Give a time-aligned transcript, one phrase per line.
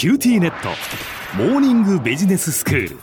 [0.00, 0.70] QTnet。
[1.36, 2.96] モーニングビジネススクール。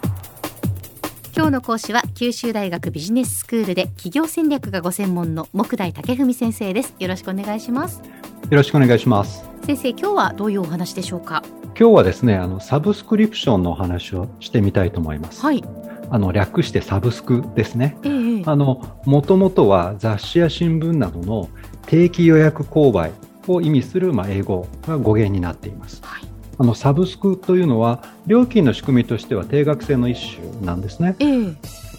[1.35, 6.95] 今日の講師は九州大学ビジネススクールで企業戦略がご専門の目代武史先生です。
[6.97, 8.01] よろしくお願いします。
[8.01, 8.03] よ
[8.49, 9.47] ろしくお願いします。
[9.63, 11.43] 先生今日はどういうお話でしょうか？
[11.79, 15.43] 今日はですねあのサブスクリプションのお話をしてみたいと思います。
[15.43, 15.63] はい。
[16.09, 17.95] あの略してサブスクですね。
[18.05, 18.09] え
[18.39, 18.43] え。
[18.47, 21.47] あの元々は雑誌や新聞などの
[21.85, 23.11] 定期予約購買
[23.47, 26.01] を意味する、まあ、英語が語源になっています。
[26.03, 26.26] はい
[26.59, 31.15] あのサブスクというのは料金の仕組みとしては定額制の一種なんですね。
[31.19, 31.55] ええ。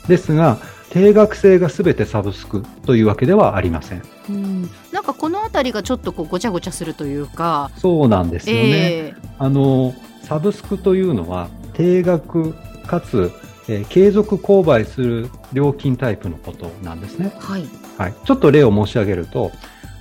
[0.08, 0.58] ですが
[0.90, 4.02] 定額制が全てサブスクというわけではありません。
[4.30, 4.62] うん。
[4.92, 7.70] なんかこのあたりがちょっとこうごちゃごちゃするというか。
[7.76, 9.22] そうなんですよね、ええ。
[9.38, 12.54] あのサブスクというのは定額
[12.86, 13.30] かつ、
[13.68, 17.66] えー継続購買する料金タイプのことなんですね、はい。
[17.98, 19.52] はい、ちょっと例を申し上げると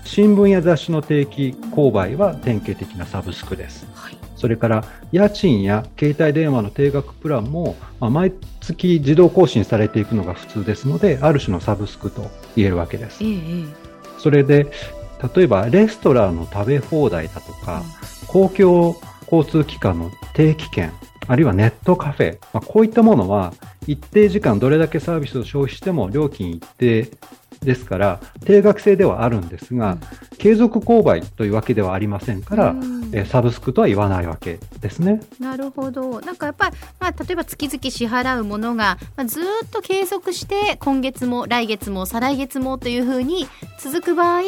[0.06, 3.86] 新聞や雑誌の定期購買は典型的なサブスクです。
[3.94, 13.24] はいそれから家賃や携帯電話の定額プランも、まあ毎月自動更新されていくのが普通ですのである種のサブスクと言えるわけです。
[13.24, 13.88] えええ
[14.20, 14.68] それで
[15.36, 17.84] 例えばレストランの食べ放題だとか、
[18.28, 18.96] 公共
[19.32, 20.92] 交通機関の定期券、
[21.28, 23.54] あるいはネットカフェ、まあ、こういったものは
[23.88, 27.10] 一定時間どれだけサービスを消費しても料金一定
[27.62, 30.38] ですから定額制ではあるんですが、うん。
[30.38, 33.10] 継続購買というわけではありませんから、うん。
[33.14, 35.22] えーサブスクとは言わないわけですね。
[35.40, 36.22] なるほど。
[36.22, 43.48] なんかやっぱり、まあ、例えば月々支払うものが、まあ、ずーっと継続して今月も来月も再来月もというふうに
[43.80, 44.42] 続く場合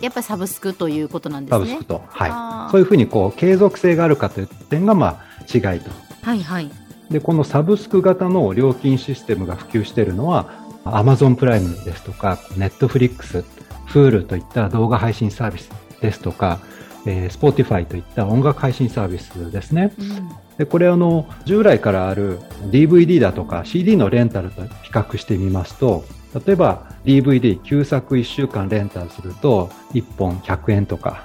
[0.00, 1.66] やっぱりサブスクということなんですね。
[1.66, 1.84] サブスク。
[1.84, 5.90] と、はい、そういうふうにこう継続性があるかという点がまあ違いと。
[6.22, 6.70] はいはい。
[7.10, 13.44] で、このサブスク型の料金システムが普及しているのは、Amazon プライムですとか、Netflix、
[13.88, 15.70] Hulu といった動画配信サービス
[16.00, 16.60] ですとか、
[17.06, 19.94] えー Spotify といった音楽配信サービスですね。
[19.98, 22.38] うんで、これあの、従来からある
[22.70, 26.04] DVD だとか CD のレンタルと比較してみますと、
[26.46, 31.24] 例えば DVD 旧作1週間レンタルすると1本100円とか、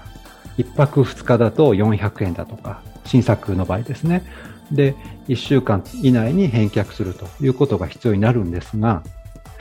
[0.57, 4.23] 1泊2日だと400円だとか、新作の場合ですね。
[4.71, 4.95] で、
[5.27, 9.03] 1週間以内に返却するということが必要になるんですが、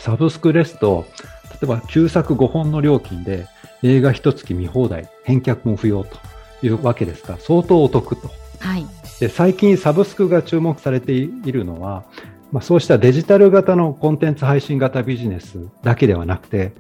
[0.00, 1.06] サブスクですと、
[1.52, 3.46] 例えば旧作5本の料金で
[3.82, 6.16] 映画1月見放題、返却も不要と
[6.62, 8.30] いうわけですから、相当お得と。
[8.60, 8.86] はい。
[9.20, 12.04] で最近サブスクが注目されているのは、
[12.52, 16.72] まあ、そうしたデジタル型のコンテンツ配信型ビジネスだけではなくて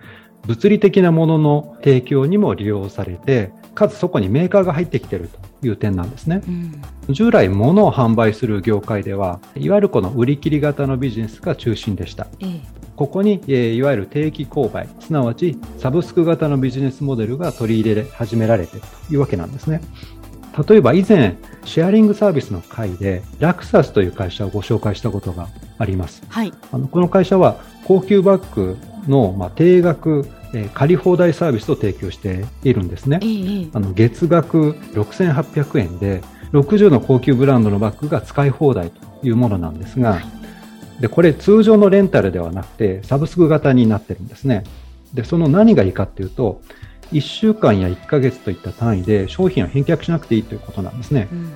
[0.46, 5.28] 物理的なものの提供にも利用されてかつそこにメーカーが入ってきている
[5.60, 6.42] という点なんですね。
[6.48, 6.82] うん。
[7.14, 12.26] 従来物を販売する業界ではいわゆるこの売り切り型のビジネスが中心でした。
[12.40, 19.80] ええここに、えーいわゆる定期購買すなわちサブスク型のビジネスモデルが取り入れ始められているというわけなんですね。
[20.68, 26.22] 例えば以前シェアリングサービスの会でラクサスという会社をご紹介したことがあります。
[26.28, 26.52] はい。
[26.72, 27.56] あのこの会社は
[27.86, 28.76] 高級バッグ
[29.08, 33.18] の、まあ、定額、えー借り放題サービスを提供しているんですね。
[33.22, 33.68] ええええ。
[33.72, 36.20] あの月額6800円で
[36.52, 40.39] 60の高級ブランドのバッグが使い放題というものなんですが、はい
[41.00, 44.64] でこれ通常のレンタルではなくてサブスク型になってるんですね。
[45.14, 46.60] でその何がいいかっていうと
[47.12, 51.28] 1週間や1ヶ月といった単位で商品を返却しなくていいということなんですね。
[51.32, 51.52] うん。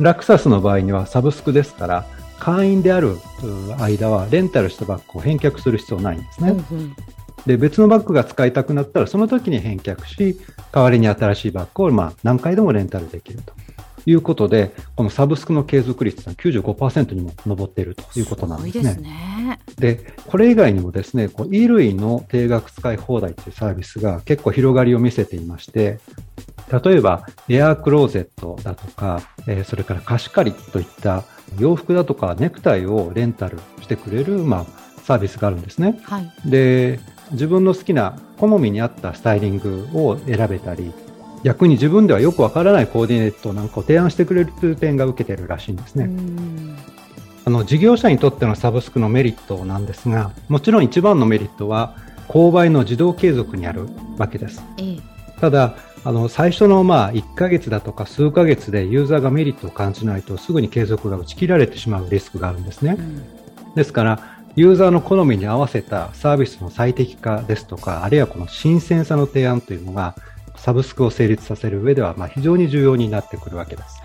[0.00, 2.06] ラクサスの場合にはサブスクですから
[2.38, 3.18] 会員であるう
[3.78, 6.96] 間はレンタルしたバッグを返却する必要ないんですね、うんうん。
[7.46, 10.38] で別のバッグが使いたくなったらその時に返却し
[10.72, 13.54] 代わりに新しいバッグをまあ何回でもレンタルできると
[14.06, 18.94] いうことでこのサブスクの継続率は95%にも上っているということなんですね。
[18.94, 25.98] すねでこれ以外にもですねこう衣類の定額使い放題というサービスが結構広がりを見せていまして
[26.84, 31.24] 例えばエアークローゼットだとか、えーそれから貸し借りといった
[31.58, 34.66] 洋服だとかネクタイをレンタルしてくれる、まあ、
[35.02, 35.98] サービスがあるんですね。
[36.04, 37.00] はいで
[37.32, 40.92] 自分の好きな好みに合ったスタイリングを選べたり
[41.46, 46.06] 逆に自分ではよくわからないコーディネートなんかを提案してくれるという点が受けてるらしいんですね。
[46.06, 46.76] うん
[47.44, 51.94] あの事業者にとってのサブスクのメリットなんですがもちろん一番のメリットは
[52.26, 53.86] 購買の自動継続にある
[54.18, 54.60] わけです。
[54.78, 54.98] ええ
[55.40, 62.96] ただあの最初のまあ1ヶ月だとか数ヶ月でユーザーがメリットを感じないとすぐに継続が打ち切られてしまうリスクがあるんですね。
[62.98, 63.22] うん
[63.76, 70.16] ですからユーザーの好みに合わせたサービスの最適化ですとか、あるいはこの新鮮さの提案というのが、
[70.56, 74.00] サブスクを成立させる上では、まあ、非常に重要になってくるわけです。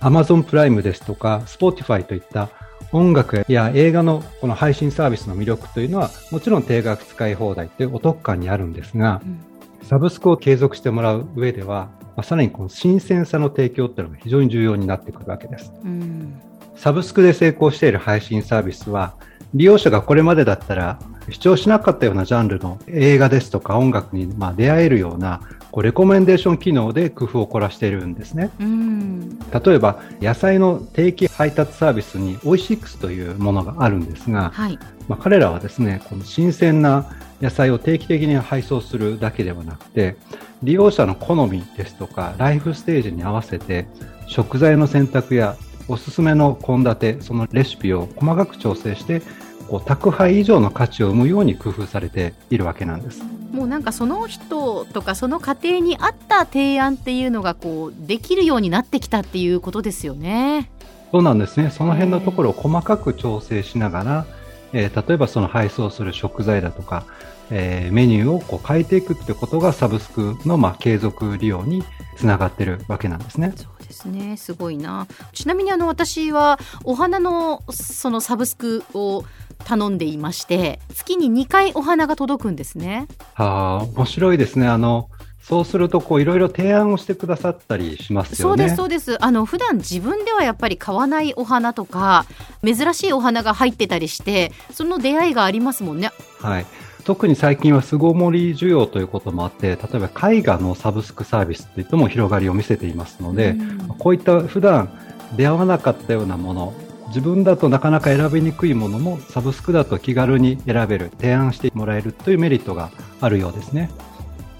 [0.00, 2.48] Amazon プライムですとか、Spotify といった
[2.92, 9.40] 音楽や映画のこの配信サービスの魅力というのは、もちろん定額使い放題というお得感にあるんですが、うん
[9.82, 15.72] サブスクを継続してもらう上では、まあ、さらにこの新鮮さの提供っていうのが非常に重要になってくるわけです。
[15.84, 16.40] うん
[16.76, 19.14] サブスクで成功している配信サービスは、
[19.52, 20.98] 利用者がこれまでだったら
[21.28, 25.40] 視聴しなかったようなジャンルの映画ですとか音楽にま出会えるような
[25.72, 28.50] こうレコメンデーション機能で工夫を凝らしているんですね。
[28.58, 34.78] 例えば野菜の定期配達サービスにオイシックスというものがあるんですが、はい、
[35.08, 37.06] まあ、彼らはですねこの新鮮な
[37.40, 40.16] 野菜を定期的に配送するだけではなくて
[40.62, 43.86] 利用者の好みですとかライフステージに合わせて
[44.26, 45.56] 食材の選択や
[45.88, 49.22] おすすめの献立そのレシピを細かく調整して
[49.68, 53.39] こう宅配以上の価値を生むように工夫されているわけなんです。
[53.60, 60.70] もうなんかその人とかその家庭に合った提案っていうのがこうできるようになってきたっていうことですよね。
[61.12, 61.70] そうなんですね。
[61.70, 64.26] その辺のところを細かく調整しながら、
[64.72, 67.04] えー、例えばその配送する食材だとか、
[67.50, 71.84] えー、メニューをこう変えていくってことがサブスクのまあ継続利用に
[72.16, 73.52] つながってるわけなんですね。
[73.56, 74.38] そうですね。
[74.38, 75.06] すごいな。
[75.34, 79.24] ちなみにあの私はお花のそのサブスクを
[79.70, 83.06] 頼んでいまして月に2回お花が届くんですね。
[83.34, 84.66] はあ面白いですね。
[84.66, 85.08] あの
[85.40, 88.36] そうするとこういろいろ提案をしてくださったりしますよね。
[88.42, 89.24] そうですそうです。
[89.24, 92.26] あの普段自分ではやっぱり買わないお花とか
[92.64, 96.10] 珍しいお花が入ってたりしてその出会いがありますもんね。
[96.40, 96.66] はい。
[97.04, 104.90] 特に最近は巣ごもり需要ということもあって、例えば絵画のサブスクサービスといっても広がりを見せていますので、うん、こういった普段
[105.36, 106.74] 出会わなかったようなもの、
[107.10, 112.90] 自分だとなかなか選びにくいものもサブスクだと気軽に選べる提案してもらえるというメリットが
[113.20, 113.90] あるようですね。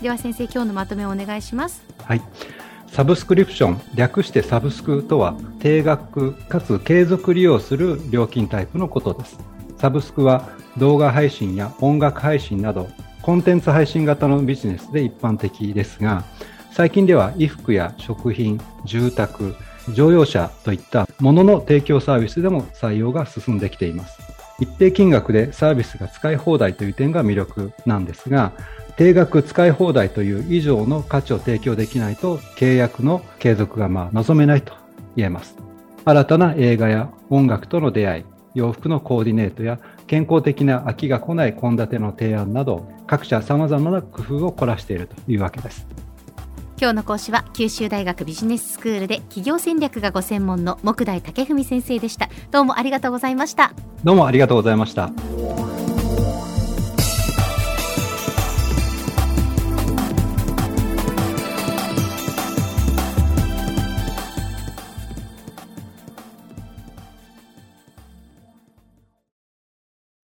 [0.02, 1.84] では先生今日のまとめをお願いします。
[2.04, 2.22] はい。
[2.88, 9.38] サブスクリプション略してサブスクとは定額かつ継続利用する料金タイプのことです。
[9.78, 12.88] サブスクは動画配信や音楽配信など
[13.22, 16.24] コンテンツ配信型のビジネスで一般的ですが
[16.72, 19.54] 最近では衣服や食品住宅
[19.94, 24.18] 乗用車といったものの提供サービスでも採用が進んできています。
[24.58, 28.52] 一定金額でサービスが使い放題という点が魅力なんですが、
[28.96, 34.74] 定額使い放題という以上の価値を提供できないと契約の継続がまあ望めないと
[35.16, 35.56] 言えます。
[36.04, 38.24] 新たな映画や音楽との出会い、
[38.54, 45.86] 洋服のコーディネートや健康的な飽きが来ない献立の提案など各社様々な工夫を凝らしているというわけです。
[46.80, 52.30] 今日の講師は九州大学ビジネススクールで企業戦略がご専門の木大武文先生でした。
[52.50, 53.74] どうもありがとうございました。
[54.02, 55.10] どうもありがとうございました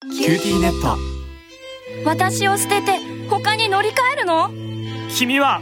[0.02, 0.98] キューティーネット。
[2.06, 3.00] 私を捨てて
[3.30, 4.50] 他に乗り換えるの？
[5.16, 5.62] 君は